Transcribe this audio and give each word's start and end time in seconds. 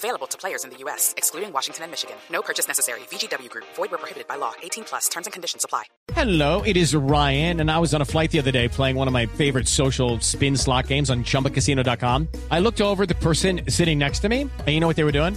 Available 0.00 0.26
to 0.28 0.38
players 0.38 0.64
in 0.64 0.70
the 0.70 0.78
U.S., 0.78 1.12
excluding 1.18 1.52
Washington 1.52 1.82
and 1.82 1.90
Michigan. 1.92 2.16
No 2.30 2.40
purchase 2.40 2.66
necessary. 2.66 3.00
VGW 3.10 3.50
Group. 3.50 3.66
Void 3.74 3.90
where 3.90 3.98
prohibited 3.98 4.26
by 4.26 4.36
law. 4.36 4.54
18 4.62 4.84
plus. 4.84 5.08
Terms 5.10 5.26
and 5.26 5.32
conditions 5.34 5.62
apply. 5.62 5.84
Hello, 6.14 6.62
it 6.62 6.78
is 6.78 6.94
Ryan, 6.94 7.60
and 7.60 7.70
I 7.70 7.78
was 7.78 7.92
on 7.92 8.00
a 8.00 8.06
flight 8.06 8.30
the 8.30 8.38
other 8.38 8.50
day 8.50 8.66
playing 8.66 8.96
one 8.96 9.08
of 9.08 9.12
my 9.12 9.26
favorite 9.26 9.68
social 9.68 10.18
spin 10.20 10.56
slot 10.56 10.86
games 10.86 11.10
on 11.10 11.22
ChumbaCasino.com. 11.22 12.28
I 12.50 12.60
looked 12.60 12.80
over 12.80 13.04
the 13.04 13.14
person 13.14 13.60
sitting 13.68 13.98
next 13.98 14.20
to 14.20 14.30
me, 14.30 14.40
and 14.40 14.68
you 14.68 14.80
know 14.80 14.86
what 14.86 14.96
they 14.96 15.04
were 15.04 15.12
doing? 15.12 15.36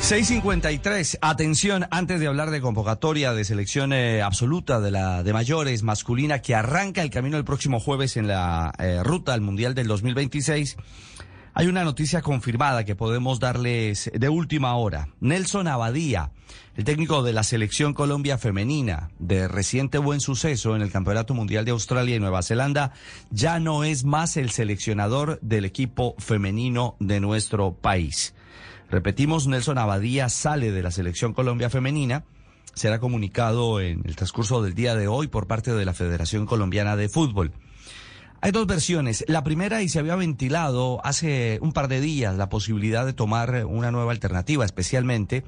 653. 0.00 1.18
Atención, 1.20 1.86
antes 1.90 2.20
de 2.20 2.26
hablar 2.26 2.50
de 2.50 2.60
convocatoria 2.60 3.32
de 3.32 3.44
selección 3.44 3.92
eh, 3.92 4.22
absoluta 4.22 4.80
de 4.80 4.90
la 4.90 5.22
de 5.22 5.32
mayores 5.32 5.82
masculina 5.82 6.40
que 6.40 6.54
arranca 6.54 7.02
el 7.02 7.10
camino 7.10 7.36
el 7.36 7.44
próximo 7.44 7.78
jueves 7.78 8.16
en 8.16 8.26
la 8.26 8.72
eh, 8.78 9.02
ruta 9.04 9.34
al 9.34 9.42
Mundial 9.42 9.74
del 9.74 9.86
2026. 9.86 10.78
Hay 11.52 11.66
una 11.66 11.84
noticia 11.84 12.22
confirmada 12.22 12.84
que 12.84 12.96
podemos 12.96 13.40
darles 13.40 14.10
de 14.12 14.28
última 14.28 14.74
hora. 14.74 15.08
Nelson 15.20 15.68
Abadía, 15.68 16.32
el 16.76 16.84
técnico 16.84 17.22
de 17.22 17.32
la 17.32 17.42
selección 17.42 17.92
Colombia 17.92 18.38
femenina, 18.38 19.10
de 19.18 19.48
reciente 19.48 19.98
buen 19.98 20.20
suceso 20.20 20.74
en 20.74 20.82
el 20.82 20.90
Campeonato 20.90 21.34
Mundial 21.34 21.64
de 21.64 21.72
Australia 21.72 22.16
y 22.16 22.20
Nueva 22.20 22.42
Zelanda, 22.42 22.92
ya 23.30 23.60
no 23.60 23.84
es 23.84 24.04
más 24.04 24.36
el 24.36 24.50
seleccionador 24.50 25.38
del 25.42 25.66
equipo 25.66 26.14
femenino 26.18 26.96
de 27.00 27.20
nuestro 27.20 27.74
país. 27.74 28.34
Repetimos, 28.90 29.46
Nelson 29.46 29.78
Abadía 29.78 30.28
sale 30.28 30.72
de 30.72 30.82
la 30.82 30.90
selección 30.90 31.32
Colombia 31.32 31.70
femenina. 31.70 32.24
Será 32.74 32.98
comunicado 32.98 33.80
en 33.80 34.02
el 34.04 34.16
transcurso 34.16 34.62
del 34.62 34.74
día 34.74 34.96
de 34.96 35.06
hoy 35.06 35.28
por 35.28 35.46
parte 35.46 35.72
de 35.72 35.84
la 35.84 35.94
Federación 35.94 36.46
Colombiana 36.46 36.96
de 36.96 37.08
Fútbol. 37.08 37.52
Hay 38.40 38.52
dos 38.52 38.66
versiones. 38.66 39.24
La 39.28 39.44
primera, 39.44 39.82
y 39.82 39.88
se 39.88 39.98
había 39.98 40.16
ventilado 40.16 41.00
hace 41.04 41.58
un 41.62 41.72
par 41.72 41.88
de 41.88 42.00
días 42.00 42.36
la 42.36 42.48
posibilidad 42.48 43.04
de 43.06 43.12
tomar 43.12 43.64
una 43.66 43.90
nueva 43.90 44.12
alternativa, 44.12 44.64
especialmente 44.64 45.44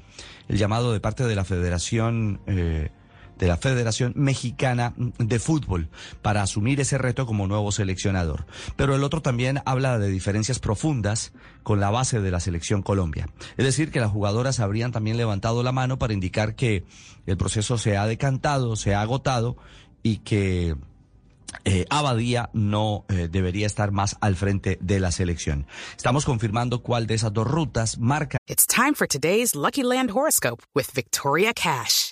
el 0.48 0.58
llamado 0.58 0.92
de 0.92 1.00
parte 1.00 1.24
de 1.24 1.34
la 1.34 1.44
Federación. 1.44 2.40
Eh, 2.46 2.90
de 3.38 3.46
la 3.48 3.56
Federación 3.56 4.12
Mexicana 4.16 4.94
de 4.96 5.38
Fútbol 5.38 5.88
para 6.22 6.42
asumir 6.42 6.80
ese 6.80 6.98
reto 6.98 7.26
como 7.26 7.46
nuevo 7.46 7.72
seleccionador. 7.72 8.46
Pero 8.76 8.94
el 8.94 9.04
otro 9.04 9.22
también 9.22 9.60
habla 9.64 9.98
de 9.98 10.08
diferencias 10.08 10.58
profundas 10.58 11.32
con 11.62 11.80
la 11.80 11.90
base 11.90 12.20
de 12.20 12.30
la 12.30 12.40
selección 12.40 12.82
Colombia. 12.82 13.28
Es 13.56 13.64
decir, 13.64 13.90
que 13.90 14.00
las 14.00 14.10
jugadoras 14.10 14.60
habrían 14.60 14.92
también 14.92 15.16
levantado 15.16 15.62
la 15.62 15.72
mano 15.72 15.98
para 15.98 16.12
indicar 16.14 16.54
que 16.54 16.84
el 17.26 17.36
proceso 17.36 17.78
se 17.78 17.96
ha 17.96 18.06
decantado, 18.06 18.76
se 18.76 18.94
ha 18.94 19.00
agotado 19.00 19.56
y 20.02 20.18
que 20.18 20.76
eh, 21.64 21.86
Abadía 21.90 22.50
no 22.52 23.04
eh, 23.08 23.28
debería 23.30 23.66
estar 23.66 23.92
más 23.92 24.16
al 24.20 24.36
frente 24.36 24.78
de 24.80 25.00
la 25.00 25.12
selección. 25.12 25.66
Estamos 25.96 26.24
confirmando 26.24 26.82
cuál 26.82 27.06
de 27.06 27.14
esas 27.14 27.32
dos 27.32 27.46
rutas 27.46 27.98
marca. 27.98 28.38
It's 28.46 28.66
time 28.66 28.94
for 28.94 29.06
today's 29.06 29.54
Lucky 29.54 29.82
Land 29.82 30.10
horoscope 30.10 30.62
with 30.74 30.86
Victoria 30.94 31.52
Cash. 31.54 32.11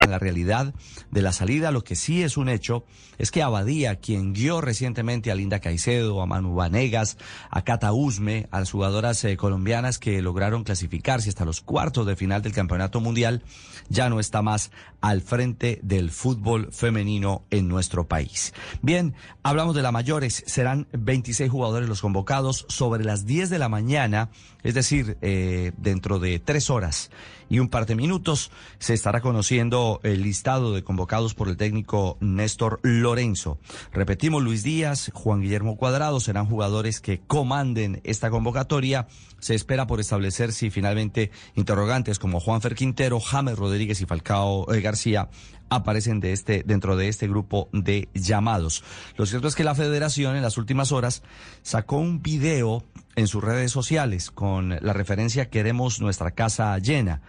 La 0.07 0.17
realidad 0.17 0.73
de 1.11 1.21
la 1.21 1.31
salida, 1.31 1.71
lo 1.71 1.83
que 1.83 1.95
sí 1.95 2.23
es 2.23 2.35
un 2.35 2.49
hecho 2.49 2.85
es 3.19 3.29
que 3.29 3.43
Abadía, 3.43 3.97
quien 3.97 4.33
guió 4.33 4.59
recientemente 4.59 5.31
a 5.31 5.35
Linda 5.35 5.59
Caicedo, 5.59 6.21
a 6.21 6.25
Manu 6.25 6.55
Vanegas, 6.55 7.17
a 7.51 7.61
Cata 7.63 7.93
Usme, 7.93 8.47
a 8.49 8.59
las 8.59 8.71
jugadoras 8.71 9.23
eh, 9.23 9.37
colombianas 9.37 9.99
que 9.99 10.21
lograron 10.23 10.63
clasificarse 10.63 11.29
hasta 11.29 11.45
los 11.45 11.61
cuartos 11.61 12.07
de 12.07 12.15
final 12.15 12.41
del 12.41 12.51
Campeonato 12.51 12.99
Mundial, 12.99 13.43
ya 13.89 14.09
no 14.09 14.19
está 14.19 14.41
más 14.41 14.71
al 15.01 15.21
frente 15.21 15.79
del 15.83 16.09
fútbol 16.09 16.71
femenino 16.71 17.43
en 17.51 17.67
nuestro 17.67 18.07
país. 18.07 18.53
Bien, 18.81 19.13
hablamos 19.43 19.75
de 19.75 19.83
la 19.83 19.91
mayores. 19.91 20.43
Serán 20.47 20.87
26 20.93 21.51
jugadores 21.51 21.87
los 21.87 22.01
convocados 22.01 22.65
sobre 22.69 23.03
las 23.03 23.25
10 23.25 23.49
de 23.49 23.59
la 23.59 23.69
mañana, 23.69 24.29
es 24.63 24.73
decir, 24.73 25.17
eh, 25.21 25.73
dentro 25.77 26.19
de 26.19 26.39
tres 26.39 26.69
horas 26.69 27.11
y 27.51 27.59
un 27.59 27.67
par 27.67 27.85
de 27.85 27.95
minutos, 27.95 28.49
se 28.79 28.93
estará 28.93 29.19
conociendo 29.19 29.90
el 30.03 30.23
listado 30.23 30.73
de 30.73 30.83
convocados 30.83 31.33
por 31.33 31.49
el 31.49 31.57
técnico 31.57 32.17
Néstor 32.21 32.79
Lorenzo. 32.83 33.59
Repetimos, 33.91 34.41
Luis 34.41 34.63
Díaz, 34.63 35.11
Juan 35.13 35.41
Guillermo 35.41 35.75
Cuadrado 35.75 36.19
serán 36.19 36.45
jugadores 36.45 37.01
que 37.01 37.19
comanden 37.19 37.99
esta 38.03 38.29
convocatoria. 38.29 39.07
Se 39.39 39.55
espera 39.55 39.87
por 39.87 39.99
establecer 39.99 40.53
si 40.53 40.69
finalmente 40.69 41.31
interrogantes 41.55 42.19
como 42.19 42.39
Juan 42.39 42.61
Fer 42.61 42.75
Quintero, 42.75 43.19
James 43.19 43.57
Rodríguez 43.57 44.01
y 44.01 44.05
Falcao 44.05 44.71
eh, 44.73 44.81
García 44.81 45.29
aparecen 45.71 46.19
de 46.19 46.33
este, 46.33 46.63
dentro 46.65 46.97
de 46.97 47.07
este 47.07 47.27
grupo 47.27 47.69
de 47.71 48.09
llamados. 48.13 48.83
Lo 49.15 49.25
cierto 49.25 49.47
es 49.47 49.55
que 49.55 49.63
la 49.63 49.73
federación 49.73 50.35
en 50.35 50.43
las 50.43 50.57
últimas 50.57 50.91
horas 50.91 51.23
sacó 51.63 51.97
un 51.97 52.21
video 52.21 52.83
en 53.15 53.27
sus 53.27 53.43
redes 53.43 53.71
sociales 53.71 54.31
con 54.31 54.77
la 54.81 54.93
referencia 54.93 55.49
Queremos 55.49 56.01
nuestra 56.01 56.31
casa 56.31 56.77
llena. 56.77 57.21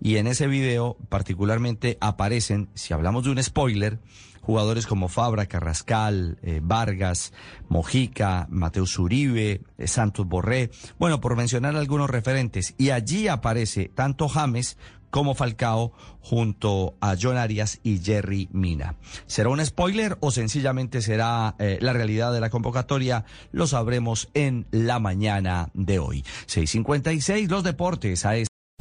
Y 0.00 0.16
en 0.16 0.26
ese 0.26 0.46
video 0.46 0.96
particularmente 1.10 1.98
aparecen, 2.00 2.70
si 2.74 2.94
hablamos 2.94 3.24
de 3.24 3.30
un 3.30 3.42
spoiler, 3.42 3.98
jugadores 4.40 4.86
como 4.86 5.08
Fabra, 5.08 5.46
Carrascal, 5.46 6.38
eh, 6.42 6.60
Vargas, 6.62 7.32
Mojica, 7.68 8.46
Mateus 8.50 8.98
Uribe, 8.98 9.62
eh, 9.78 9.86
Santos 9.86 10.26
Borré, 10.26 10.70
bueno, 10.98 11.20
por 11.20 11.36
mencionar 11.36 11.76
algunos 11.76 12.10
referentes. 12.10 12.74
Y 12.78 12.90
allí 12.90 13.28
aparece 13.28 13.90
tanto 13.94 14.28
James 14.28 14.76
como 15.10 15.34
Falcao 15.34 15.92
junto 16.20 16.94
a 17.00 17.16
John 17.20 17.36
Arias 17.36 17.80
y 17.82 17.98
Jerry 17.98 18.48
Mina. 18.52 18.94
¿Será 19.26 19.48
un 19.48 19.64
spoiler 19.64 20.16
o 20.20 20.30
sencillamente 20.30 21.02
será 21.02 21.56
eh, 21.58 21.78
la 21.80 21.92
realidad 21.92 22.32
de 22.32 22.40
la 22.40 22.50
convocatoria? 22.50 23.24
Lo 23.52 23.66
sabremos 23.66 24.28
en 24.34 24.66
la 24.70 24.98
mañana 24.98 25.70
de 25.74 25.98
hoy. 25.98 26.24
6.56 26.46 27.48
los 27.48 27.64
deportes 27.64 28.24
a 28.24 28.34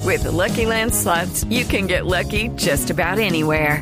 With 0.05 0.23
Lucky 0.25 0.65
Land 0.65 0.93
you 1.49 1.65
can 1.65 1.87
get 1.87 2.05
lucky 2.05 2.49
just 2.57 2.89
about 2.89 3.19
anywhere. 3.19 3.81